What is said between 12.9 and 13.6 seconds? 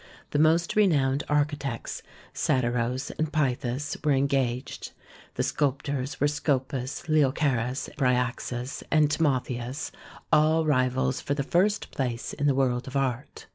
art.